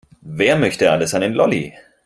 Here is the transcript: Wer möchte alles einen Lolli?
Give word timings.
Wer 0.33 0.55
möchte 0.55 0.89
alles 0.91 1.13
einen 1.13 1.33
Lolli? 1.35 1.75